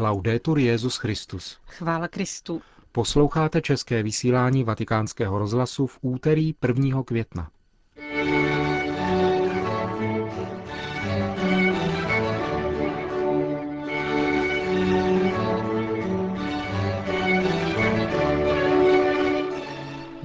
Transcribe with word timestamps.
Laudetur 0.00 0.58
Jezus 0.58 0.96
Christus. 0.96 1.58
Chvála 1.66 2.08
Kristu. 2.08 2.62
Posloucháte 2.92 3.60
české 3.62 4.02
vysílání 4.02 4.64
Vatikánského 4.64 5.38
rozhlasu 5.38 5.86
v 5.86 5.98
úterý 6.00 6.54
1. 6.68 7.02
května. 7.02 7.50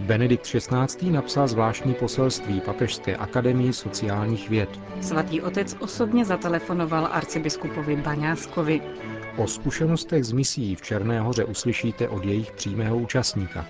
Benedikt 0.04 0.46
XVI. 0.46 1.12
napsal 1.12 1.48
zvláštní 1.48 1.94
poselství 1.94 2.62
Papežské 2.62 3.16
akademii 3.16 3.74
sociálních 3.74 4.50
věd. 4.50 4.70
Svatý 5.02 5.42
otec 5.42 5.76
osobně 5.80 6.26
zatelefonoval 6.26 7.10
arcibiskupovi 7.12 7.96
Baňáskovi. 7.96 8.82
O 9.38 9.48
zkušenostech 9.48 10.24
z 10.24 10.32
misí 10.32 10.76
v 10.76 10.82
Černé 10.82 11.22
hoře 11.22 11.46
uslyšíte 11.46 12.10
od 12.10 12.26
jejich 12.26 12.52
přímého 12.52 12.98
účastníka. 12.98 13.66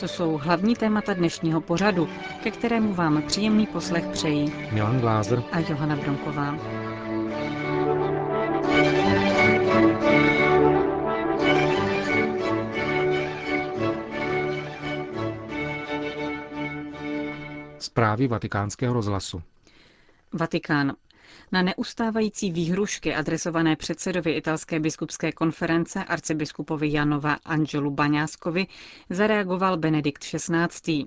To 0.00 0.08
jsou 0.08 0.38
hlavní 0.42 0.74
témata 0.74 1.14
dnešního 1.14 1.60
pořadu, 1.60 2.08
ke 2.42 2.50
kterému 2.50 2.94
vám 2.94 3.22
příjemný 3.22 3.66
poslech 3.66 4.06
přejí 4.06 4.52
Milan 4.72 5.00
Glázer 5.00 5.42
a 5.52 5.58
Johana 5.58 5.96
Bronková. 5.96 6.58
Zprávy 17.94 18.28
vatikánského 18.28 18.94
rozhlasu. 18.94 19.42
Vatikán. 20.32 20.92
Na 21.52 21.62
neustávající 21.62 22.52
výhrušky 22.52 23.14
adresované 23.14 23.76
předsedovi 23.76 24.32
italské 24.32 24.80
biskupské 24.80 25.32
konference 25.32 26.04
arcibiskupovi 26.04 26.92
Janova 26.92 27.36
Angelu 27.44 27.90
Baňáskovi 27.90 28.66
zareagoval 29.10 29.76
Benedikt 29.76 30.24
XVI. 30.24 31.04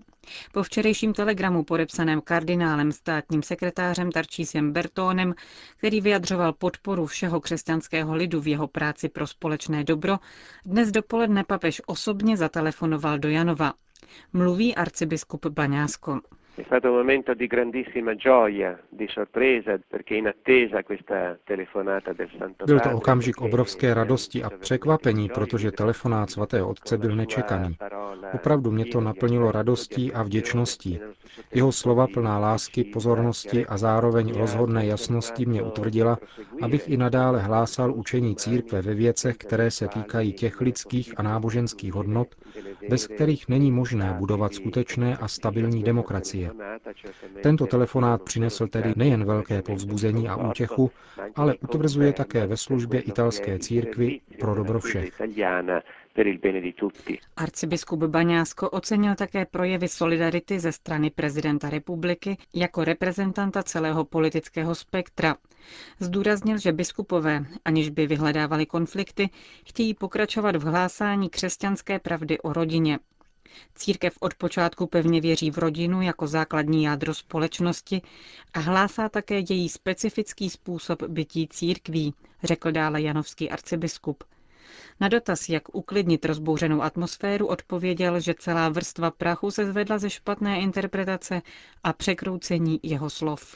Po 0.52 0.64
včerejším 0.64 1.14
telegramu 1.14 1.64
podepsaném 1.64 2.22
kardinálem 2.22 2.92
státním 2.92 3.44
sekretářem 3.44 4.12
Tarčísem 4.12 4.72
Bertónem, 4.74 5.34
který 5.78 6.02
vyjadřoval 6.02 6.54
podporu 6.54 7.06
všeho 7.06 7.42
křesťanského 7.42 8.16
lidu 8.16 8.42
v 8.42 8.48
jeho 8.48 8.68
práci 8.68 9.10
pro 9.10 9.28
společné 9.28 9.84
dobro, 9.84 10.18
dnes 10.66 10.92
dopoledne 10.92 11.44
papež 11.44 11.82
osobně 11.86 12.38
zatelefonoval 12.38 13.20
do 13.20 13.30
Janova. 13.30 13.74
Mluví 14.34 14.76
arcibiskup 14.76 15.46
Baňásko. 15.46 16.20
È 16.58 16.64
stato 16.66 16.90
un 16.90 16.96
momento 16.96 17.36
di 17.36 17.46
grandissima 17.46 18.16
gioia, 18.16 18.82
di 18.90 19.08
sorpresa, 19.08 19.80
perché 19.88 20.16
in 20.16 20.26
attesa 20.26 20.82
questa 20.82 21.38
telefonata 21.44 22.14
del 22.14 22.30
Santo 22.36 22.66
Byl 22.66 22.80
to 22.80 22.92
okamžik 22.92 23.42
obrovské 23.42 23.94
radosti 23.94 24.44
a 24.44 24.50
překvapení, 24.50 25.30
protože 25.30 25.72
telefonát 25.72 26.30
svatého 26.30 26.70
otce 26.70 26.98
byl 26.98 27.16
nečekaný. 27.16 27.78
Opravdu 28.34 28.72
mě 28.72 28.86
to 28.86 29.02
naplnilo 29.02 29.52
radostí 29.52 30.14
a 30.14 30.24
vděčností. 30.24 31.00
Jeho 31.54 31.72
slova 31.72 32.08
plná 32.08 32.40
lásky, 32.40 32.84
pozornosti 32.84 33.66
a 33.66 33.78
zároveň 33.78 34.34
rozhodné 34.34 34.86
jasnosti 34.86 35.46
mě 35.46 35.64
utvrdila, 35.64 36.18
abych 36.62 36.90
i 36.90 36.98
nadále 36.98 37.40
hlásal 37.40 37.94
učení 37.94 38.36
církve 38.36 38.82
ve 38.82 38.94
věcech, 38.94 39.38
které 39.38 39.72
se 39.72 39.88
týkají 39.88 40.34
těch 40.34 40.62
lidských 40.62 41.14
a 41.20 41.22
náboženských 41.24 41.94
hodnot, 41.94 42.28
bez 42.90 43.08
kterých 43.08 43.50
není 43.50 43.72
možné 43.72 44.16
budovat 44.18 44.54
skutečné 44.54 45.18
a 45.18 45.28
stabilní 45.28 45.84
demokracie. 45.84 46.47
Tento 47.44 47.66
telefonát 47.68 48.22
přinesl 48.22 48.68
tedy 48.68 48.94
nejen 48.96 49.26
velké 49.26 49.62
povzbuzení 49.62 50.30
a 50.30 50.36
útěchu, 50.50 50.92
ale 51.36 51.56
utvrzuje 51.56 52.14
také 52.14 52.48
ve 52.48 52.58
službě 52.58 53.00
italské 53.02 53.60
církvy 53.60 54.22
pro 54.40 54.56
dobro 54.56 54.80
všech. 54.80 55.22
Arcibiskup 57.38 58.04
Baňásko 58.04 58.70
ocenil 58.70 59.16
také 59.16 59.46
projevy 59.46 59.88
solidarity 59.88 60.60
ze 60.60 60.72
strany 60.72 61.10
prezidenta 61.10 61.70
republiky 61.70 62.38
jako 62.54 62.84
reprezentanta 62.84 63.64
celého 63.64 64.06
politického 64.06 64.76
spektra. 64.76 65.36
Zdůraznil, 66.00 66.58
že 66.58 66.72
biskupové, 66.72 67.46
aniž 67.66 67.90
by 67.90 68.08
vyhledávali 68.08 68.66
konflikty, 68.66 69.30
chtějí 69.66 69.94
pokračovat 69.94 70.56
v 70.56 70.64
hlásání 70.64 71.30
křesťanské 71.30 72.00
pravdy 72.00 72.40
o 72.40 72.54
rodině. 72.54 73.00
Církev 73.76 74.18
od 74.20 74.34
počátku 74.34 74.88
pevně 74.88 75.22
věří 75.22 75.52
v 75.52 75.58
rodinu 75.58 76.02
jako 76.02 76.28
základní 76.28 76.84
jádro 76.84 77.14
společnosti 77.14 78.02
a 78.54 78.60
hlásá 78.60 79.10
také 79.10 79.36
její 79.50 79.70
specifický 79.70 80.50
způsob 80.50 81.04
bytí 81.04 81.48
církví, 81.48 82.14
řekl 82.44 82.72
dále 82.72 83.02
janovský 83.02 83.50
arcibiskup. 83.50 84.24
Na 85.00 85.08
dotaz, 85.08 85.50
jak 85.50 85.76
uklidnit 85.76 86.26
rozbouřenou 86.26 86.82
atmosféru, 86.82 87.48
odpověděl, 87.48 88.20
že 88.20 88.34
celá 88.34 88.70
vrstva 88.70 89.12
prachu 89.12 89.52
se 89.52 89.66
zvedla 89.66 89.98
ze 89.98 90.10
špatné 90.10 90.60
interpretace 90.62 91.42
a 91.84 91.94
překroucení 91.94 92.80
jeho 92.84 93.10
slov. 93.10 93.56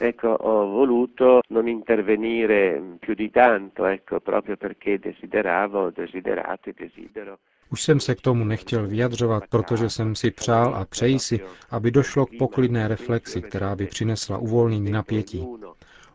Už 7.72 7.82
jsem 7.82 8.00
se 8.00 8.14
k 8.14 8.20
tomu 8.20 8.44
nechtěl 8.44 8.86
vyjadřovat, 8.86 9.44
protože 9.50 9.90
jsem 9.90 10.14
si 10.14 10.30
přál 10.30 10.74
a 10.74 10.84
přeji 10.84 11.18
si, 11.18 11.40
aby 11.70 11.90
došlo 11.90 12.26
k 12.26 12.30
poklidné 12.38 12.88
reflexi, 12.88 13.42
která 13.42 13.76
by 13.76 13.86
přinesla 13.86 14.38
uvolnění 14.38 14.90
napětí. 14.90 15.46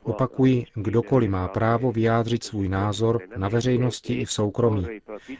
Opakuji, 0.08 0.66
kdokoliv 0.74 1.30
má 1.30 1.48
právo 1.48 1.92
vyjádřit 1.92 2.44
svůj 2.44 2.70
názor 2.70 3.22
na 3.38 3.50
veřejnosti 3.50 4.14
i 4.14 4.26
v 4.26 4.32
soukromí. 4.32 4.88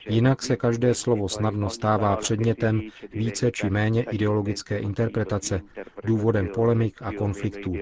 Jinak 0.10 0.42
se 0.42 0.56
každé 0.56 0.94
slovo 0.94 1.30
snadno 1.30 1.70
stává 1.70 2.16
předmětem 2.16 2.82
více 3.14 3.52
či 3.52 3.70
méně 3.70 4.04
ideologické 4.04 4.78
interpretace, 4.78 5.62
důvodem 6.04 6.48
polemik 6.48 7.02
a 7.02 7.12
konfliktů. 7.12 7.74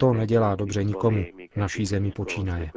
To 0.00 0.12
nedělá 0.14 0.54
dobře 0.54 0.84
nikomu, 0.84 1.24
naší 1.56 1.86
zemi 1.86 2.10
počínaje. 2.10 2.70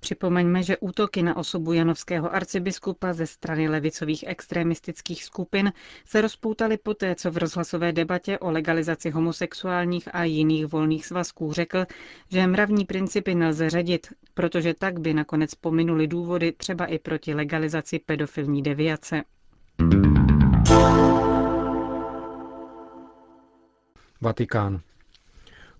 Připomeňme, 0.00 0.62
že 0.62 0.76
útoky 0.76 1.22
na 1.22 1.36
osobu 1.36 1.72
janovského 1.72 2.34
arcibiskupa 2.34 3.12
ze 3.12 3.26
strany 3.26 3.68
levicových 3.68 4.24
extremistických 4.26 5.24
skupin 5.24 5.72
se 6.04 6.20
rozpoutaly 6.20 6.78
poté, 6.78 7.14
co 7.14 7.30
v 7.30 7.36
rozhlasové 7.36 7.92
debatě 7.92 8.38
o 8.38 8.50
legalizaci 8.50 9.10
homosexuálních 9.10 10.08
a 10.14 10.17
jiných 10.24 10.66
volných 10.66 11.06
svazků 11.06 11.52
řekl, 11.52 11.84
že 12.30 12.46
mravní 12.46 12.84
principy 12.84 13.34
nelze 13.34 13.70
řadit, 13.70 14.06
protože 14.34 14.74
tak 14.74 15.00
by 15.00 15.14
nakonec 15.14 15.54
pominuli 15.54 16.06
důvody 16.06 16.52
třeba 16.52 16.86
i 16.86 16.98
proti 16.98 17.34
legalizaci 17.34 17.98
pedofilní 17.98 18.62
deviace. 18.62 19.22
Vatikán. 24.20 24.80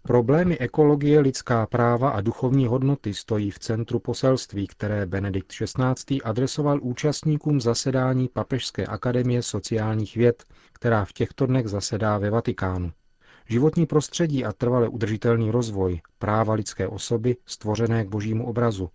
Problémy 0.02 0.58
ekologie, 0.58 1.20
lidská 1.20 1.66
práva 1.66 2.10
a 2.10 2.20
duchovní 2.20 2.66
hodnoty 2.66 3.14
stojí 3.14 3.50
v 3.50 3.58
centru 3.58 3.98
poselství, 3.98 4.66
které 4.66 5.06
Benedikt 5.06 5.52
XVI. 5.52 6.22
adresoval 6.22 6.78
účastníkům 6.82 7.60
zasedání 7.60 8.28
Papežské 8.28 8.86
akademie 8.86 9.42
sociálních 9.42 10.16
věd, 10.16 10.44
která 10.72 11.04
v 11.04 11.12
těchto 11.12 11.46
dnech 11.46 11.68
zasedá 11.68 12.18
ve 12.18 12.30
Vatikánu. 12.30 12.92
Životní 13.50 13.86
prostředí 13.86 14.44
a 14.44 14.52
trvale 14.52 14.88
udržitelný 14.88 15.50
rozvoj, 15.50 16.00
práva 16.18 16.54
lidské 16.54 16.88
osoby 16.88 17.36
stvořené 17.46 18.04
k 18.04 18.08
božímu 18.08 18.46
obrazu, 18.46 18.90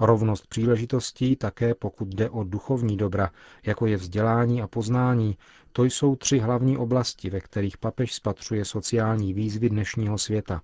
rovnost 0.00 0.46
příležitostí 0.46 1.36
také 1.36 1.74
pokud 1.74 2.08
jde 2.08 2.30
o 2.30 2.44
duchovní 2.44 2.96
dobra, 2.96 3.30
jako 3.66 3.86
je 3.86 3.96
vzdělání 3.96 4.62
a 4.62 4.66
poznání, 4.66 5.36
to 5.72 5.84
jsou 5.84 6.16
tři 6.16 6.38
hlavní 6.38 6.76
oblasti, 6.76 7.30
ve 7.30 7.40
kterých 7.40 7.78
papež 7.78 8.14
spatřuje 8.14 8.64
sociální 8.64 9.34
výzvy 9.34 9.68
dnešního 9.68 10.18
světa. 10.18 10.62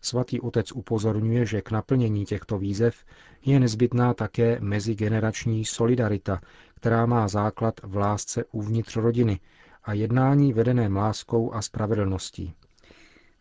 Svatý 0.00 0.40
otec 0.40 0.72
upozorňuje, 0.72 1.46
že 1.46 1.62
k 1.62 1.70
naplnění 1.70 2.24
těchto 2.24 2.58
výzev 2.58 2.96
je 3.44 3.60
nezbytná 3.60 4.14
také 4.14 4.58
mezigenerační 4.60 5.64
solidarita, 5.64 6.40
která 6.74 7.06
má 7.06 7.28
základ 7.28 7.74
v 7.82 7.96
lásce 7.96 8.44
uvnitř 8.52 8.96
rodiny 8.96 9.40
a 9.84 9.92
jednání 9.92 10.52
vedeném 10.52 10.96
láskou 10.96 11.52
a 11.54 11.62
spravedlností. 11.62 12.54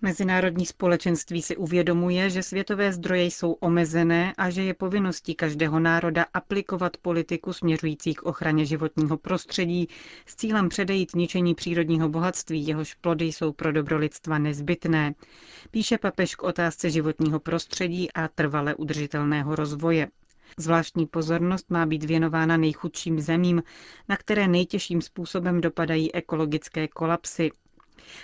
Mezinárodní 0.01 0.65
společenství 0.65 1.41
si 1.41 1.57
uvědomuje, 1.57 2.29
že 2.29 2.43
světové 2.43 2.93
zdroje 2.93 3.23
jsou 3.23 3.51
omezené 3.51 4.33
a 4.37 4.49
že 4.49 4.63
je 4.63 4.73
povinností 4.73 5.35
každého 5.35 5.79
národa 5.79 6.25
aplikovat 6.33 6.97
politiku 6.97 7.53
směřující 7.53 8.13
k 8.13 8.23
ochraně 8.23 8.65
životního 8.65 9.17
prostředí 9.17 9.87
s 10.25 10.35
cílem 10.35 10.69
předejít 10.69 11.15
ničení 11.15 11.55
přírodního 11.55 12.09
bohatství, 12.09 12.67
jehož 12.67 12.93
plody 12.93 13.25
jsou 13.25 13.51
pro 13.51 13.71
dobro 13.71 13.97
lidstva 13.97 14.37
nezbytné, 14.37 15.13
píše 15.71 15.97
papež 15.97 16.35
k 16.35 16.43
otázce 16.43 16.89
životního 16.89 17.39
prostředí 17.39 18.11
a 18.11 18.27
trvale 18.27 18.75
udržitelného 18.75 19.55
rozvoje. 19.55 20.07
Zvláštní 20.57 21.05
pozornost 21.07 21.69
má 21.69 21.85
být 21.85 22.03
věnována 22.03 22.57
nejchudším 22.57 23.19
zemím, 23.19 23.63
na 24.09 24.17
které 24.17 24.47
nejtěžším 24.47 25.01
způsobem 25.01 25.61
dopadají 25.61 26.15
ekologické 26.15 26.87
kolapsy, 26.87 27.51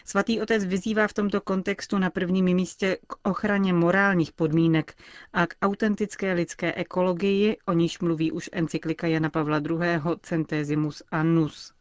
Svatý 0.06 0.42
otec 0.42 0.66
vyzývá 0.66 1.08
v 1.08 1.14
tomto 1.14 1.42
kontextu 1.42 1.98
na 1.98 2.10
prvním 2.10 2.46
místě 2.46 2.98
k 3.08 3.30
ochraně 3.30 3.74
morálních 3.74 4.31
podmínek 4.31 4.94
a 5.34 5.48
k 5.48 5.56
autentické 5.62 6.34
lidské 6.34 6.74
ekologii, 6.74 7.58
o 7.66 7.74
níž 7.74 8.00
mluví 8.00 8.31
už 8.31 8.50
encyklika 8.54 9.08
Jana 9.08 9.30
Pavla 9.30 9.58
II. 9.58 9.80
Centesimus 10.22 11.04
Annus. 11.12 11.79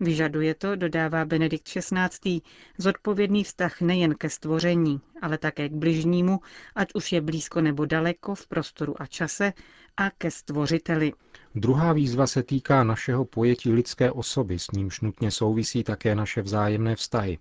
Vyžaduje 0.00 0.54
to, 0.54 0.76
dodává 0.76 1.24
Benedikt 1.24 1.68
XVI., 1.68 2.40
zodpovědný 2.78 3.44
vztah 3.44 3.80
nejen 3.80 4.14
ke 4.14 4.30
stvoření, 4.30 5.00
ale 5.22 5.38
také 5.38 5.68
k 5.68 5.72
bližnímu, 5.72 6.40
ať 6.74 6.88
už 6.94 7.12
je 7.12 7.20
blízko 7.20 7.60
nebo 7.60 7.86
daleko 7.86 8.34
v 8.34 8.46
prostoru 8.46 9.02
a 9.02 9.06
čase, 9.06 9.52
a 9.96 10.10
ke 10.10 10.30
stvořiteli. 10.30 11.12
Druhá 11.54 11.92
výzva 11.92 12.26
se 12.26 12.42
týká 12.42 12.84
našeho 12.84 13.24
pojetí 13.24 13.72
lidské 13.72 14.10
osoby, 14.10 14.58
s 14.58 14.70
nímž 14.70 15.00
nutně 15.00 15.30
souvisí 15.30 15.84
také 15.84 16.14
naše 16.14 16.42
vzájemné 16.42 16.96
vztahy. 16.96 17.38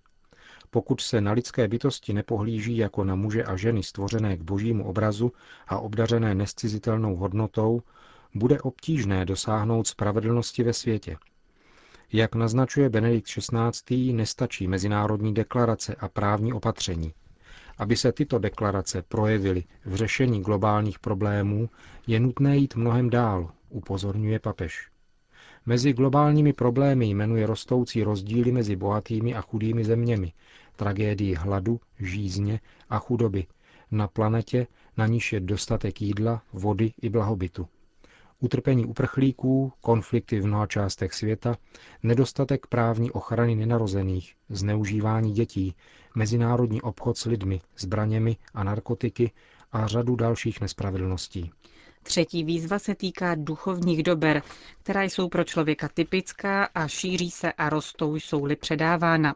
Pokud 0.70 1.02
se 1.02 1.22
na 1.22 1.32
lidské 1.32 1.68
bytosti 1.68 2.14
nepohlíží 2.14 2.78
jako 2.78 3.04
na 3.04 3.16
muže 3.16 3.44
a 3.44 3.56
ženy 3.58 3.84
stvořené 3.84 4.38
k 4.38 4.42
božímu 4.42 4.86
obrazu 4.86 5.32
a 5.68 5.80
obdařené 5.80 6.36
nescizitelnou 6.36 7.16
hodnotou, 7.16 7.82
bude 8.36 8.62
obtížné 8.62 9.26
dosáhnout 9.26 9.88
spravedlnosti 9.88 10.64
ve 10.64 10.74
světě. 10.74 11.18
Jak 12.14 12.36
naznačuje 12.36 12.90
Benedikt 12.90 13.28
XVI., 13.28 14.14
nestačí 14.14 14.68
mezinárodní 14.68 15.34
deklarace 15.34 15.96
a 15.96 16.08
právní 16.08 16.54
opatření. 16.54 17.14
Aby 17.78 17.98
se 17.98 18.12
tyto 18.12 18.40
deklarace 18.40 19.02
projevily 19.02 19.64
v 19.86 19.96
řešení 19.96 20.42
globálních 20.42 21.00
problémů, 21.00 21.70
je 22.08 22.20
nutné 22.20 22.58
jít 22.58 22.76
mnohem 22.76 23.10
dál, 23.10 23.52
upozorňuje 23.70 24.40
papež. 24.40 24.90
Mezi 25.66 25.94
globálními 25.94 26.54
problémy 26.54 27.06
jmenuje 27.06 27.46
rostoucí 27.46 28.04
rozdíly 28.04 28.52
mezi 28.52 28.76
bohatými 28.76 29.36
a 29.36 29.42
chudými 29.42 29.86
zeměmi, 29.86 30.34
tragédii 30.76 31.36
hladu, 31.36 31.80
žízně 32.00 32.60
a 32.90 33.00
chudoby 33.00 33.46
na 33.92 34.08
planetě, 34.08 34.68
na 34.98 35.08
níž 35.08 35.34
je 35.34 35.40
dostatek 35.40 36.02
jídla, 36.02 36.42
vody 36.54 36.94
i 37.02 37.10
blahobytu. 37.10 37.68
Utrpení 38.44 38.86
uprchlíků, 38.86 39.74
konflikty 39.82 40.40
v 40.40 40.46
mnoha 40.46 40.68
částech 40.68 41.14
světa, 41.14 41.58
nedostatek 42.04 42.68
právní 42.68 43.12
ochrany 43.12 43.56
nenarozených, 43.56 44.36
zneužívání 44.50 45.32
dětí, 45.32 45.76
mezinárodní 46.16 46.82
obchod 46.82 47.18
s 47.18 47.26
lidmi, 47.26 47.62
zbraněmi 47.78 48.38
a 48.54 48.64
narkotiky 48.64 49.32
a 49.72 49.88
řadu 49.88 50.16
dalších 50.16 50.62
nespravedlností. 50.62 51.52
Třetí 52.04 52.44
výzva 52.44 52.80
se 52.80 52.96
týká 52.96 53.36
duchovních 53.36 54.04
dober, 54.04 54.44
která 54.84 55.04
jsou 55.04 55.30
pro 55.30 55.44
člověka 55.44 55.90
typická 55.94 56.64
a 56.64 56.88
šíří 56.88 57.32
se 57.32 57.52
a 57.54 57.70
rostou, 57.70 58.16
jsou-li 58.16 58.56
předávána. 58.56 59.36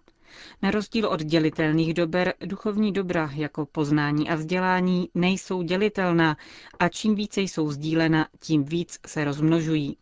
Na 0.61 0.71
rozdíl 0.71 1.07
od 1.07 1.23
dělitelných 1.23 1.93
dober, 1.93 2.33
duchovní 2.45 2.91
dobra 2.91 3.29
jako 3.33 3.65
poznání 3.65 4.29
a 4.29 4.35
vzdělání 4.35 5.09
nejsou 5.15 5.61
dělitelná 5.61 6.37
a 6.79 6.89
čím 6.89 7.15
více 7.15 7.41
jsou 7.41 7.71
sdílena, 7.71 8.27
tím 8.39 8.63
víc 8.63 8.99
se 9.07 9.23
rozmnožují. 9.25 9.97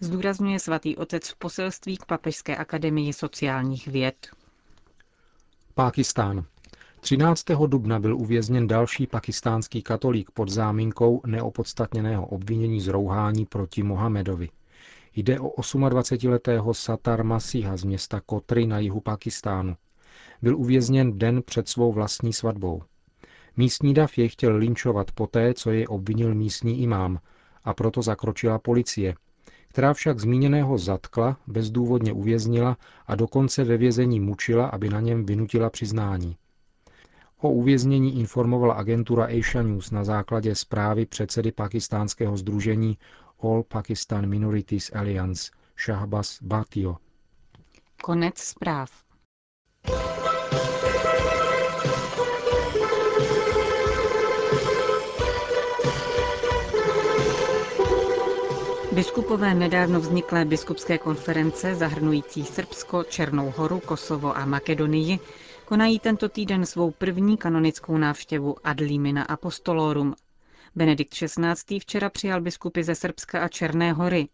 Zdůrazňuje 0.00 0.58
svatý 0.58 0.96
otec 0.96 1.28
v 1.28 1.36
poselství 1.36 1.96
k 1.96 2.04
Papežské 2.06 2.56
akademii 2.56 3.12
sociálních 3.12 3.88
věd. 3.88 4.28
Pákistán. 5.74 6.44
13. 7.00 7.44
dubna 7.66 7.98
byl 7.98 8.16
uvězněn 8.16 8.66
další 8.66 9.06
pakistánský 9.06 9.82
katolík 9.82 10.30
pod 10.30 10.48
záminkou 10.48 11.20
neopodstatněného 11.26 12.26
obvinění 12.26 12.80
z 12.80 12.88
rouhání 12.88 13.46
proti 13.46 13.82
Mohamedovi. 13.82 14.48
Jde 15.16 15.40
o 15.40 15.48
28-letého 15.48 16.74
Satar 16.74 17.24
Masiha 17.24 17.76
z 17.76 17.84
města 17.84 18.20
Kotry 18.26 18.66
na 18.66 18.78
jihu 18.78 19.00
Pakistánu. 19.00 19.76
Byl 20.42 20.56
uvězněn 20.56 21.18
den 21.18 21.42
před 21.42 21.68
svou 21.68 21.92
vlastní 21.92 22.32
svatbou. 22.32 22.82
Místní 23.56 23.94
dav 23.94 24.18
jej 24.18 24.28
chtěl 24.28 24.56
linčovat 24.56 25.12
poté, 25.12 25.54
co 25.54 25.70
jej 25.70 25.86
obvinil 25.88 26.34
místní 26.34 26.82
imám, 26.82 27.18
a 27.64 27.74
proto 27.74 28.02
zakročila 28.02 28.58
policie, 28.58 29.14
která 29.68 29.94
však 29.94 30.20
zmíněného 30.20 30.78
zatkla, 30.78 31.36
bezdůvodně 31.46 32.12
uvěznila 32.12 32.76
a 33.06 33.14
dokonce 33.14 33.64
ve 33.64 33.76
vězení 33.76 34.20
mučila, 34.20 34.66
aby 34.66 34.88
na 34.88 35.00
něm 35.00 35.26
vynutila 35.26 35.70
přiznání. 35.70 36.36
O 37.40 37.50
uvěznění 37.50 38.20
informovala 38.20 38.74
agentura 38.74 39.24
Asia 39.24 39.62
News 39.62 39.90
na 39.90 40.04
základě 40.04 40.54
zprávy 40.54 41.06
předsedy 41.06 41.52
pakistánského 41.52 42.36
združení 42.36 42.98
All 43.42 43.62
Pakistan 43.62 44.28
Minorities 44.28 44.90
Alliance 44.94 45.50
Shahbaz 45.84 46.38
Bhatio. 46.42 46.96
Konec 48.02 48.38
zpráv. 48.38 48.90
Biskupové 58.92 59.54
nedávno 59.54 60.00
vzniklé 60.00 60.44
biskupské 60.44 60.98
konference 60.98 61.74
zahrnující 61.74 62.44
Srbsko, 62.44 63.04
Černou 63.04 63.50
horu, 63.56 63.80
Kosovo 63.80 64.36
a 64.36 64.44
Makedonii 64.46 65.18
konají 65.64 65.98
tento 65.98 66.28
týden 66.28 66.66
svou 66.66 66.90
první 66.90 67.36
kanonickou 67.36 67.98
návštěvu 67.98 68.56
ad 68.64 68.80
limina 68.80 69.22
apostolorum. 69.22 70.14
Benedikt 70.76 71.14
XVI. 71.14 71.78
včera 71.80 72.10
přijal 72.10 72.40
biskupy 72.40 72.82
ze 72.82 72.94
Srbska 72.94 73.40
a 73.40 73.48
Černé 73.48 73.92
hory. 73.92 74.28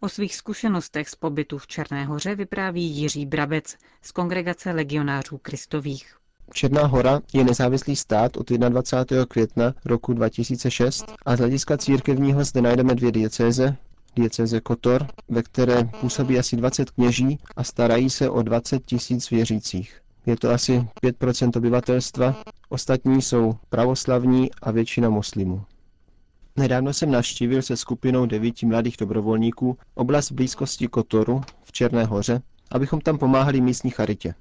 O 0.00 0.08
svých 0.08 0.36
zkušenostech 0.36 1.08
z 1.08 1.14
pobytu 1.14 1.58
v 1.58 1.66
Černé 1.66 2.04
hoře 2.04 2.34
vypráví 2.34 2.84
Jiří 2.84 3.26
Brabec 3.26 3.76
z 4.02 4.12
kongregace 4.12 4.72
legionářů 4.72 5.38
Kristových. 5.38 6.16
Černá 6.52 6.86
hora 6.86 7.20
je 7.32 7.44
nezávislý 7.44 7.96
stát 7.96 8.36
od 8.36 8.50
21. 8.50 9.26
května 9.26 9.74
roku 9.84 10.12
2006 10.12 11.04
a 11.26 11.36
z 11.36 11.38
hlediska 11.38 11.78
církevního 11.78 12.44
zde 12.44 12.62
najdeme 12.62 12.94
dvě 12.94 13.12
diecéze, 13.12 13.76
diecéze 14.16 14.60
Kotor, 14.60 15.06
ve 15.28 15.42
které 15.42 15.84
působí 16.00 16.38
asi 16.38 16.56
20 16.56 16.90
kněží 16.90 17.38
a 17.56 17.64
starají 17.64 18.10
se 18.10 18.30
o 18.30 18.42
20 18.42 18.86
tisíc 18.86 19.30
věřících. 19.30 20.00
Je 20.26 20.36
to 20.36 20.50
asi 20.50 20.88
5% 21.02 21.50
obyvatelstva, 21.56 22.42
ostatní 22.68 23.22
jsou 23.22 23.54
pravoslavní 23.68 24.50
a 24.62 24.70
většina 24.70 25.10
muslimů. 25.10 25.64
Nedávno 26.56 26.92
jsem 26.92 27.10
navštívil 27.10 27.62
se 27.62 27.76
skupinou 27.76 28.26
devíti 28.26 28.66
mladých 28.66 28.96
dobrovolníků 28.96 29.78
oblast 29.94 30.32
blízkosti 30.32 30.88
Kotoru 30.88 31.40
v 31.64 31.72
Černé 31.72 32.04
hoře, 32.04 32.42
abychom 32.70 33.00
tam 33.00 33.18
pomáhali 33.18 33.60
místní 33.60 33.90
charitě. 33.90 34.34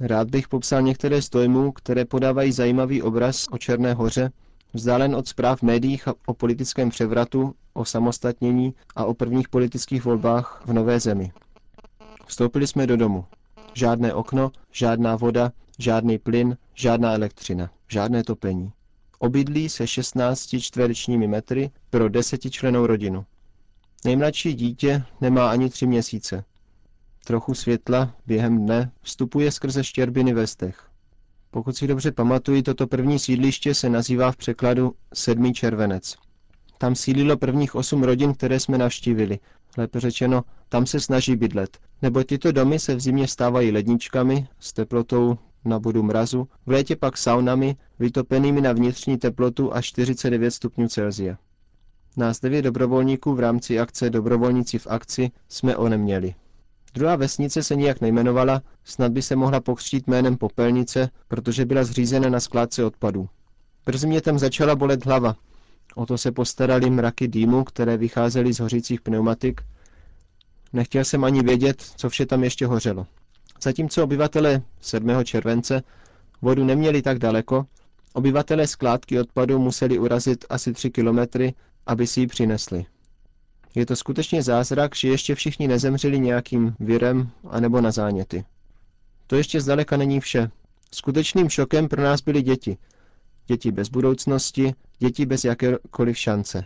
Rád 0.00 0.30
bych 0.30 0.48
popsal 0.48 0.82
některé 0.82 1.22
z 1.22 1.30
dojmů, 1.30 1.72
které 1.72 2.04
podávají 2.04 2.52
zajímavý 2.52 3.02
obraz 3.02 3.46
o 3.50 3.58
Černé 3.58 3.94
hoře, 3.94 4.30
vzdálen 4.72 5.16
od 5.16 5.28
zpráv 5.28 5.58
v 5.58 5.62
médiích 5.62 6.08
o 6.26 6.34
politickém 6.34 6.90
převratu, 6.90 7.54
o 7.72 7.84
samostatnění 7.84 8.74
a 8.96 9.04
o 9.04 9.14
prvních 9.14 9.48
politických 9.48 10.04
volbách 10.04 10.62
v 10.66 10.72
nové 10.72 11.00
zemi. 11.00 11.32
Vstoupili 12.26 12.66
jsme 12.66 12.86
do 12.86 12.96
domu. 12.96 13.24
Žádné 13.74 14.14
okno, 14.14 14.50
žádná 14.72 15.16
voda, 15.16 15.52
žádný 15.78 16.18
plyn, 16.18 16.56
žádná 16.74 17.12
elektřina, 17.12 17.70
žádné 17.88 18.24
topení. 18.24 18.72
Obydlí 19.22 19.68
se 19.68 19.86
16 19.86 20.56
čtverečními 20.60 21.26
metry 21.28 21.70
pro 21.90 22.08
desetičlenou 22.08 22.86
rodinu. 22.86 23.24
Nejmladší 24.04 24.54
dítě 24.54 25.04
nemá 25.20 25.50
ani 25.50 25.70
tři 25.70 25.86
měsíce. 25.86 26.44
Trochu 27.24 27.54
světla 27.54 28.14
během 28.26 28.58
dne 28.58 28.92
vstupuje 29.02 29.52
skrze 29.52 29.84
štěrbiny 29.84 30.34
ve 30.34 30.46
stech. 30.46 30.88
Pokud 31.50 31.76
si 31.76 31.86
dobře 31.86 32.12
pamatuji, 32.12 32.62
toto 32.62 32.86
první 32.86 33.18
sídliště 33.18 33.74
se 33.74 33.90
nazývá 33.90 34.32
v 34.32 34.36
překladu 34.36 34.94
Sedmý 35.14 35.54
červenec. 35.54 36.16
Tam 36.78 36.94
sídlilo 36.94 37.36
prvních 37.36 37.74
osm 37.74 38.02
rodin, 38.02 38.34
které 38.34 38.60
jsme 38.60 38.78
navštívili. 38.78 39.38
Lépe 39.76 40.00
řečeno, 40.00 40.42
tam 40.68 40.86
se 40.86 41.00
snaží 41.00 41.36
bydlet, 41.36 41.78
nebo 42.02 42.24
tyto 42.24 42.52
domy 42.52 42.78
se 42.78 42.94
v 42.94 43.00
zimě 43.00 43.28
stávají 43.28 43.72
ledničkami 43.72 44.48
s 44.60 44.72
teplotou 44.72 45.38
na 45.64 45.78
bodu 45.78 46.02
mrazu, 46.02 46.48
v 46.66 46.70
létě 46.70 46.96
pak 46.96 47.18
saunami 47.18 47.76
vytopenými 47.98 48.60
na 48.60 48.72
vnitřní 48.72 49.18
teplotu 49.18 49.74
až 49.74 49.86
49 49.86 50.50
stupňů 50.50 50.88
Celsia. 50.88 51.36
Nás 52.16 52.40
devět 52.40 52.62
dobrovolníků 52.62 53.34
v 53.34 53.40
rámci 53.40 53.80
akce 53.80 54.10
Dobrovolníci 54.10 54.78
v 54.78 54.86
akci 54.86 55.30
jsme 55.48 55.76
oneměli. 55.76 56.34
Druhá 56.94 57.16
vesnice 57.16 57.62
se 57.62 57.76
nijak 57.76 58.00
nejmenovala, 58.00 58.62
snad 58.84 59.12
by 59.12 59.22
se 59.22 59.36
mohla 59.36 59.60
pokřtít 59.60 60.06
jménem 60.06 60.36
Popelnice, 60.36 61.10
protože 61.28 61.64
byla 61.64 61.84
zřízena 61.84 62.28
na 62.28 62.40
skládce 62.40 62.84
odpadů. 62.84 63.28
Brzy 63.86 64.06
mě 64.06 64.20
tam 64.20 64.38
začala 64.38 64.76
bolet 64.76 65.04
hlava. 65.06 65.36
O 65.94 66.06
to 66.06 66.18
se 66.18 66.32
postarali 66.32 66.90
mraky 66.90 67.28
dýmu, 67.28 67.64
které 67.64 67.96
vycházely 67.96 68.52
z 68.52 68.60
hořících 68.60 69.00
pneumatik. 69.00 69.60
Nechtěl 70.72 71.04
jsem 71.04 71.24
ani 71.24 71.42
vědět, 71.42 71.82
co 71.96 72.08
vše 72.08 72.26
tam 72.26 72.44
ještě 72.44 72.66
hořelo. 72.66 73.06
Zatímco 73.62 74.04
obyvatele 74.04 74.62
7. 74.80 75.24
července 75.24 75.82
vodu 76.42 76.64
neměli 76.64 77.02
tak 77.02 77.18
daleko, 77.18 77.66
obyvatele 78.12 78.66
skládky 78.66 79.20
odpadu 79.20 79.58
museli 79.58 79.98
urazit 79.98 80.44
asi 80.48 80.72
3 80.72 80.90
kilometry, 80.90 81.54
aby 81.86 82.06
si 82.06 82.20
ji 82.20 82.26
přinesli. 82.26 82.86
Je 83.74 83.86
to 83.86 83.96
skutečně 83.96 84.42
zázrak, 84.42 84.96
že 84.96 85.08
ještě 85.08 85.34
všichni 85.34 85.68
nezemřeli 85.68 86.20
nějakým 86.20 86.74
virem 86.80 87.30
anebo 87.50 87.80
na 87.80 87.90
záněty. 87.90 88.44
To 89.26 89.36
ještě 89.36 89.60
zdaleka 89.60 89.96
není 89.96 90.20
vše. 90.20 90.50
Skutečným 90.94 91.48
šokem 91.48 91.88
pro 91.88 92.02
nás 92.02 92.20
byly 92.20 92.42
děti. 92.42 92.78
Děti 93.46 93.72
bez 93.72 93.88
budoucnosti, 93.88 94.74
děti 94.98 95.26
bez 95.26 95.44
jakékoliv 95.44 96.18
šance. 96.18 96.64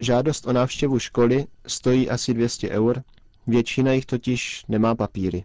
Žádost 0.00 0.46
o 0.46 0.52
návštěvu 0.52 0.98
školy 0.98 1.46
stojí 1.66 2.10
asi 2.10 2.34
200 2.34 2.70
eur, 2.70 3.02
většina 3.46 3.92
jich 3.92 4.06
totiž 4.06 4.64
nemá 4.68 4.94
papíry. 4.94 5.44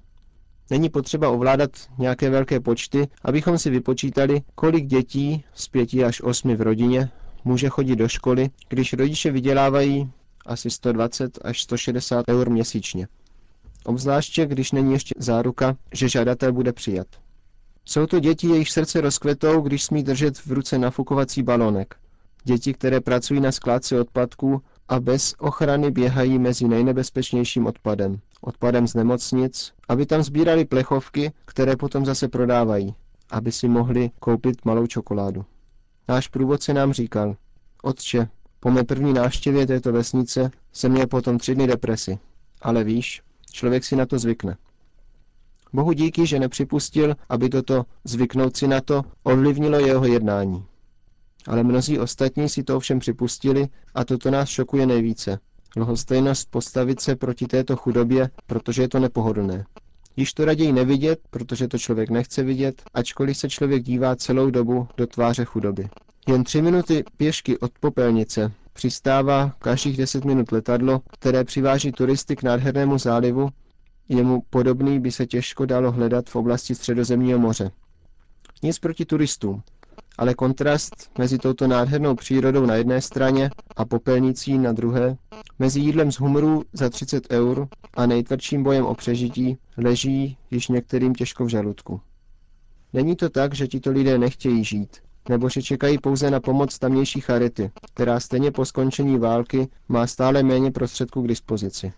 Není 0.70 0.90
potřeba 0.90 1.30
ovládat 1.30 1.70
nějaké 1.98 2.30
velké 2.30 2.60
počty, 2.60 3.08
abychom 3.24 3.58
si 3.58 3.70
vypočítali, 3.70 4.42
kolik 4.56 4.86
dětí 4.86 5.44
z 5.54 5.68
pěti 5.68 6.04
až 6.04 6.22
osmi 6.22 6.56
v 6.56 6.62
rodině 6.62 7.10
může 7.46 7.70
chodit 7.70 7.96
do 7.96 8.08
školy, 8.08 8.50
když 8.70 8.94
rodiče 8.94 9.32
vydělávají 9.32 10.12
asi 10.46 10.70
120 10.70 11.40
až 11.42 11.62
160 11.62 12.26
eur 12.30 12.50
měsíčně. 12.50 13.08
Obzvláště, 13.86 14.46
když 14.46 14.72
není 14.72 14.92
ještě 14.94 15.16
záruka, 15.18 15.78
že 15.94 16.10
žadatel 16.10 16.54
bude 16.54 16.74
přijat. 16.74 17.08
Jsou 17.86 18.06
to 18.06 18.20
děti, 18.20 18.48
jejich 18.48 18.70
srdce 18.72 19.02
rozkvetou, 19.02 19.62
když 19.62 19.84
smí 19.84 20.04
držet 20.04 20.38
v 20.38 20.52
ruce 20.52 20.78
nafukovací 20.78 21.44
balonek. 21.44 21.96
Děti, 22.44 22.74
které 22.74 23.02
pracují 23.02 23.40
na 23.40 23.52
skládce 23.52 24.02
odpadků 24.02 24.62
a 24.90 25.00
bez 25.00 25.36
ochrany 25.40 25.92
běhají 25.92 26.40
mezi 26.40 26.68
nejnebezpečnějším 26.68 27.66
odpadem. 27.66 28.20
Odpadem 28.42 28.88
z 28.88 28.94
nemocnic, 28.94 29.74
aby 29.90 30.06
tam 30.06 30.24
sbírali 30.24 30.66
plechovky, 30.66 31.32
které 31.46 31.76
potom 31.76 32.06
zase 32.06 32.28
prodávají, 32.28 32.96
aby 33.32 33.52
si 33.52 33.68
mohli 33.68 34.12
koupit 34.20 34.66
malou 34.66 34.88
čokoládu. 34.88 35.46
Náš 36.08 36.28
průvodce 36.28 36.74
nám 36.74 36.94
říkal, 36.94 37.36
otče, 37.84 38.28
po 38.60 38.72
mé 38.72 38.84
první 38.84 39.14
návštěvě 39.14 39.68
této 39.68 39.92
vesnice 39.92 40.52
jsem 40.74 40.92
měl 40.92 41.08
potom 41.08 41.38
tři 41.38 41.56
dny 41.56 41.68
depresi. 41.68 42.20
Ale 42.62 42.84
víš, 42.84 43.22
člověk 43.52 43.84
si 43.84 43.96
na 43.96 44.06
to 44.06 44.20
zvykne. 44.20 44.58
Bohu 45.74 45.94
díky, 45.94 46.28
že 46.28 46.40
nepřipustil, 46.40 47.16
aby 47.30 47.50
toto 47.50 47.86
zvyknout 48.04 48.58
si 48.58 48.68
na 48.68 48.82
to 48.82 49.04
ovlivnilo 49.24 49.80
jeho 49.80 50.06
jednání. 50.06 50.66
Ale 51.48 51.64
mnozí 51.64 52.00
ostatní 52.00 52.50
si 52.50 52.64
to 52.64 52.78
ovšem 52.78 53.00
připustili 53.00 53.68
a 53.96 54.06
toto 54.06 54.32
nás 54.32 54.50
šokuje 54.50 54.86
nejvíce. 54.86 55.40
Lhostejnost 55.78 56.52
postavit 56.52 57.02
se 57.02 57.16
proti 57.16 57.46
této 57.48 57.76
chudobě, 57.76 58.30
protože 58.48 58.82
je 58.82 58.90
to 58.90 59.00
nepohodlné. 59.00 59.66
Již 60.16 60.34
to 60.34 60.46
raději 60.46 60.72
nevidět, 60.74 61.20
protože 61.30 61.68
to 61.68 61.78
člověk 61.78 62.10
nechce 62.10 62.44
vidět, 62.44 62.82
ačkoliv 62.94 63.38
se 63.38 63.50
člověk 63.50 63.84
dívá 63.84 64.16
celou 64.16 64.50
dobu 64.50 64.88
do 64.98 65.08
tváře 65.08 65.46
chudoby. 65.46 65.90
Jen 66.28 66.44
tři 66.44 66.62
minuty 66.62 67.04
pěšky 67.18 67.58
od 67.60 67.72
popelnice 67.80 68.52
přistává 68.74 69.56
každých 69.60 69.98
deset 69.98 70.26
minut 70.26 70.52
letadlo, 70.52 71.02
které 71.12 71.44
přiváží 71.44 71.92
turisty 71.92 72.36
k 72.36 72.44
nádhernému 72.44 72.98
zálivu, 72.98 73.50
jemu 74.10 74.44
podobný 74.50 75.00
by 75.00 75.12
se 75.12 75.26
těžko 75.26 75.66
dalo 75.66 75.92
hledat 75.92 76.30
v 76.30 76.36
oblasti 76.36 76.76
středozemního 76.76 77.40
moře. 77.40 77.72
Nic 78.64 78.80
proti 78.80 79.06
turistům, 79.06 79.64
ale 80.20 80.34
kontrast 80.34 81.12
mezi 81.18 81.38
touto 81.38 81.68
nádhernou 81.68 82.16
přírodou 82.16 82.66
na 82.66 82.76
jedné 82.76 83.02
straně 83.02 83.50
a 83.76 83.86
popelnicí 83.86 84.58
na 84.58 84.72
druhé, 84.72 85.18
mezi 85.60 85.80
jídlem 85.80 86.12
z 86.12 86.20
humru 86.20 86.64
za 86.74 86.90
30 86.90 87.32
eur 87.32 87.68
a 87.94 88.06
nejtvrdším 88.06 88.64
bojem 88.64 88.86
o 88.86 88.96
přežití 88.96 89.58
leží 89.78 90.38
již 90.52 90.68
některým 90.68 91.16
těžko 91.16 91.46
v 91.46 91.48
žaludku. 91.48 92.02
Není 92.94 93.16
to 93.16 93.30
tak, 93.30 93.54
že 93.56 93.68
tito 93.68 93.92
lidé 93.92 94.18
nechtějí 94.18 94.64
žít, 94.64 94.98
nebo 95.30 95.50
že 95.50 95.62
čekají 95.62 95.98
pouze 95.98 96.32
na 96.32 96.40
pomoc 96.40 96.80
tamnější 96.80 97.22
charity, 97.22 97.72
která 97.94 98.20
stejně 98.20 98.52
po 98.52 98.66
skončení 98.66 99.18
války 99.18 99.68
má 99.90 100.08
stále 100.08 100.44
méně 100.44 100.72
prostředků 100.72 101.22
k 101.22 101.28
dispozici. 101.28 101.94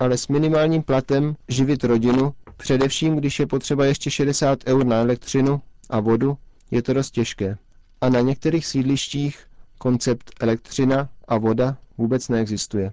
Ale 0.00 0.18
s 0.18 0.28
minimálním 0.28 0.82
platem 0.82 1.36
živit 1.48 1.84
rodinu, 1.84 2.32
především 2.56 3.16
když 3.16 3.38
je 3.40 3.46
potřeba 3.46 3.84
ještě 3.84 4.10
60 4.10 4.58
eur 4.66 4.86
na 4.86 4.96
elektřinu 4.96 5.60
a 5.90 6.00
vodu, 6.00 6.36
je 6.72 6.82
to 6.82 6.92
dost 6.92 7.10
těžké. 7.10 7.56
A 8.00 8.08
na 8.08 8.20
některých 8.20 8.66
sídlištích 8.66 9.46
koncept 9.78 10.30
elektřina 10.40 11.08
a 11.28 11.38
voda 11.38 11.76
vůbec 11.98 12.28
neexistuje. 12.28 12.92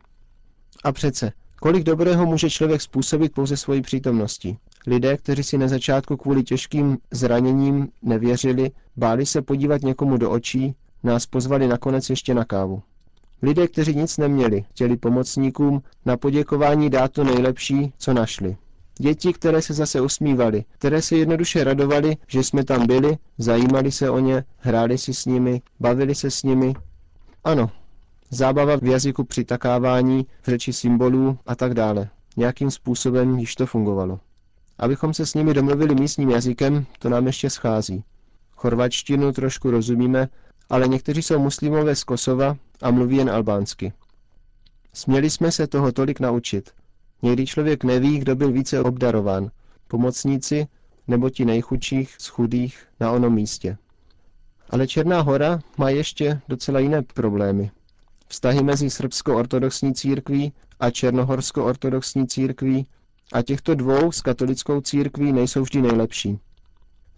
A 0.84 0.92
přece, 0.92 1.32
kolik 1.56 1.84
dobrého 1.84 2.26
může 2.26 2.50
člověk 2.50 2.82
způsobit 2.82 3.34
pouze 3.34 3.58
svojí 3.58 3.82
přítomností? 3.82 4.58
Lidé, 4.88 5.18
kteří 5.18 5.44
si 5.44 5.58
na 5.58 5.68
začátku 5.68 6.18
kvůli 6.18 6.44
těžkým 6.44 6.98
zraněním 7.12 7.88
nevěřili, 8.02 8.72
báli 8.98 9.26
se 9.26 9.42
podívat 9.42 9.82
někomu 9.82 10.18
do 10.18 10.32
očí, 10.32 10.76
nás 11.04 11.26
pozvali 11.26 11.68
nakonec 11.68 12.10
ještě 12.10 12.34
na 12.34 12.46
kávu. 12.46 12.82
Lidé, 13.42 13.68
kteří 13.68 13.96
nic 13.96 14.18
neměli, 14.18 14.64
chtěli 14.70 14.98
pomocníkům 14.98 15.82
na 16.06 16.18
poděkování 16.18 16.90
dát 16.90 17.12
to 17.12 17.24
nejlepší, 17.24 17.94
co 17.98 18.14
našli. 18.14 18.58
Děti, 19.02 19.34
které 19.34 19.62
se 19.62 19.74
zase 19.74 20.02
usmívali, 20.02 20.66
které 20.72 21.02
se 21.02 21.16
jednoduše 21.16 21.64
radovali, 21.64 22.18
že 22.28 22.44
jsme 22.44 22.64
tam 22.64 22.88
byli, 22.88 23.18
zajímali 23.38 23.92
se 23.92 24.10
o 24.10 24.20
ně, 24.20 24.44
hráli 24.58 24.98
si 24.98 25.14
s 25.14 25.26
nimi, 25.26 25.62
bavili 25.80 26.16
se 26.16 26.32
s 26.32 26.44
nimi. 26.44 26.74
Ano, 27.44 27.72
zábava 28.30 28.76
v 28.78 28.84
jazyku 28.84 29.24
přitakávání, 29.24 30.26
v 30.42 30.48
řeči 30.48 30.74
symbolů 30.74 31.38
a 31.46 31.56
tak 31.56 31.74
dále. 31.74 32.10
Nějakým 32.38 32.72
způsobem 32.72 33.40
již 33.40 33.56
to 33.56 33.66
fungovalo. 33.66 34.20
Abychom 34.80 35.14
se 35.14 35.26
s 35.26 35.34
nimi 35.34 35.54
domluvili 35.54 35.96
místním 35.96 36.30
jazykem, 36.30 36.86
to 37.00 37.10
nám 37.10 37.28
ještě 37.28 37.50
schází. 37.50 38.04
Chorvačtinu 38.52 39.32
trošku 39.32 39.72
rozumíme, 39.72 40.28
ale 40.70 40.88
někteří 40.88 41.22
jsou 41.22 41.40
muslimové 41.40 41.96
z 41.96 42.04
Kosova 42.04 42.58
a 42.82 42.92
mluví 42.92 43.18
jen 43.18 43.30
albánsky. 43.30 43.94
Směli 44.94 45.30
jsme 45.30 45.52
se 45.52 45.68
toho 45.68 45.92
tolik 45.92 46.20
naučit. 46.20 46.72
Někdy 47.22 47.46
člověk 47.46 47.84
neví, 47.84 48.20
kdo 48.20 48.36
byl 48.36 48.52
více 48.52 48.80
obdarován. 48.80 49.52
Pomocníci 49.88 50.68
nebo 51.08 51.30
ti 51.30 51.46
nejchudších 51.46 52.16
z 52.18 52.28
chudých 52.28 52.84
na 53.00 53.12
onom 53.12 53.34
místě. 53.34 53.78
Ale 54.70 54.88
Černá 54.88 55.22
hora 55.22 55.60
má 55.78 55.90
ještě 55.90 56.42
docela 56.48 56.80
jiné 56.80 57.02
problémy. 57.02 57.72
Vztahy 58.28 58.64
mezi 58.64 58.90
srbsko-ortodoxní 58.90 59.94
církví 59.94 60.54
a 60.80 60.90
černohorsko-ortodoxní 60.90 62.28
církví 62.28 62.88
a 63.34 63.42
těchto 63.42 63.76
dvou 63.76 64.12
s 64.12 64.22
katolickou 64.22 64.82
církví 64.82 65.34
nejsou 65.34 65.62
vždy 65.62 65.82
nejlepší. 65.82 66.40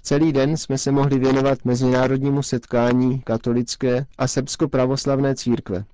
Celý 0.01 0.33
den 0.33 0.57
jsme 0.57 0.77
se 0.77 0.91
mohli 0.91 1.19
věnovat 1.19 1.65
mezinárodnímu 1.65 2.43
setkání 2.43 3.21
katolické 3.21 4.05
a 4.17 4.27
srbsko-pravoslavné 4.27 5.35
církve. 5.35 5.85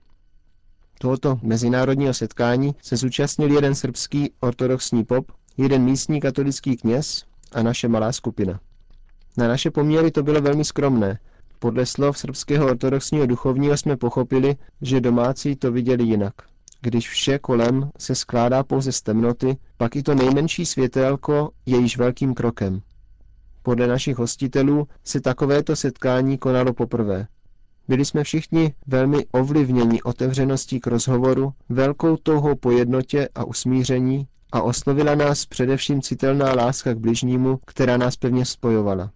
Tohoto 0.99 1.39
mezinárodního 1.41 2.13
setkání 2.13 2.75
se 2.81 2.95
zúčastnil 2.97 3.51
jeden 3.51 3.75
srbský 3.75 4.31
ortodoxní 4.39 5.03
pop, 5.03 5.31
jeden 5.57 5.83
místní 5.83 6.21
katolický 6.21 6.77
kněz 6.77 7.23
a 7.51 7.63
naše 7.63 7.87
malá 7.87 8.11
skupina. 8.11 8.59
Na 9.37 9.47
naše 9.47 9.71
poměry 9.71 10.11
to 10.11 10.23
bylo 10.23 10.41
velmi 10.41 10.65
skromné. 10.65 11.19
Podle 11.59 11.85
slov 11.85 12.17
srbského 12.17 12.65
ortodoxního 12.67 13.25
duchovního 13.25 13.77
jsme 13.77 13.97
pochopili, 13.97 14.55
že 14.81 15.01
domácí 15.01 15.55
to 15.55 15.71
viděli 15.71 16.03
jinak. 16.03 16.33
Když 16.81 17.09
vše 17.09 17.39
kolem 17.39 17.89
se 17.97 18.15
skládá 18.15 18.63
pouze 18.63 18.91
z 18.91 19.01
temnoty, 19.01 19.57
pak 19.77 19.95
i 19.95 20.03
to 20.03 20.15
nejmenší 20.15 20.65
světelko 20.65 21.49
je 21.65 21.77
již 21.77 21.97
velkým 21.97 22.33
krokem. 22.33 22.81
Podle 23.63 23.87
našich 23.87 24.17
hostitelů 24.17 24.87
se 25.03 25.21
takovéto 25.21 25.75
setkání 25.75 26.37
konalo 26.37 26.73
poprvé. 26.73 27.27
Byli 27.87 28.05
jsme 28.05 28.23
všichni 28.23 28.73
velmi 28.87 29.25
ovlivněni 29.31 30.01
otevřeností 30.01 30.79
k 30.79 30.87
rozhovoru, 30.87 31.53
velkou 31.69 32.17
touhou 32.17 32.55
po 32.55 32.71
jednotě 32.71 33.29
a 33.35 33.43
usmíření 33.43 34.27
a 34.51 34.61
oslovila 34.61 35.15
nás 35.15 35.45
především 35.45 36.01
citelná 36.01 36.53
láska 36.53 36.93
k 36.93 36.97
bližnímu, 36.97 37.59
která 37.65 37.97
nás 37.97 38.15
pevně 38.15 38.45
spojovala. 38.45 39.11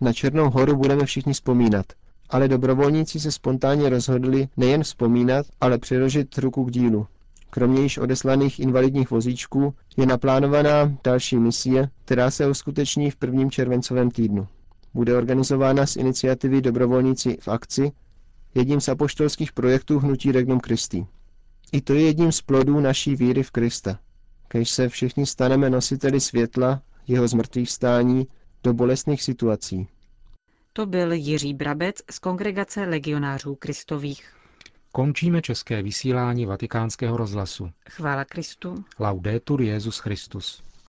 Na 0.00 0.12
Černou 0.12 0.50
horu 0.50 0.76
budeme 0.76 1.04
všichni 1.06 1.32
vzpomínat, 1.32 1.86
ale 2.30 2.48
dobrovolníci 2.48 3.20
se 3.20 3.32
spontánně 3.32 3.88
rozhodli 3.88 4.48
nejen 4.56 4.82
vzpomínat, 4.82 5.46
ale 5.60 5.78
přiložit 5.78 6.38
ruku 6.38 6.64
k 6.64 6.70
dílu. 6.70 7.06
Kromě 7.50 7.82
již 7.82 7.98
odeslaných 7.98 8.60
invalidních 8.60 9.10
vozíčků 9.10 9.74
je 9.96 10.06
naplánovaná 10.06 10.92
další 11.04 11.36
misie, 11.36 11.88
která 12.04 12.30
se 12.30 12.46
uskuteční 12.50 13.10
v 13.10 13.16
prvním 13.16 13.50
červencovém 13.50 14.10
týdnu. 14.10 14.46
Bude 14.94 15.16
organizována 15.16 15.86
z 15.86 15.96
iniciativy 15.96 16.62
Dobrovolníci 16.62 17.38
v 17.40 17.48
akci, 17.48 17.92
jedním 18.54 18.80
z 18.80 18.88
apoštolských 18.88 19.52
projektů 19.52 19.98
Hnutí 19.98 20.32
Regnum 20.32 20.60
Christi. 20.60 21.06
I 21.72 21.80
to 21.80 21.94
je 21.94 22.00
jedním 22.00 22.32
z 22.32 22.42
plodů 22.42 22.80
naší 22.80 23.16
víry 23.16 23.42
v 23.42 23.50
Krista. 23.50 23.98
Kež 24.48 24.70
se 24.70 24.88
všichni 24.88 25.26
staneme 25.26 25.70
nositeli 25.70 26.20
světla, 26.20 26.82
jeho 27.06 27.28
zmrtvých 27.28 27.70
stání, 27.70 28.26
do 28.64 28.74
bolestných 28.74 29.22
situací. 29.22 29.88
To 30.72 30.86
byl 30.86 31.12
Jiří 31.12 31.54
Brabec 31.54 31.96
z 32.10 32.18
kongregace 32.18 32.84
legionářů 32.84 33.54
Kristových. 33.54 34.32
Končíme 34.92 35.42
české 35.42 35.82
vysílání 35.82 36.46
vatikánského 36.46 37.16
rozhlasu. 37.16 37.70
Chvála 37.90 38.24
Kristu. 38.24 38.84
Laudetur 38.98 39.62
Jezus 39.62 39.98
Christus. 39.98 40.62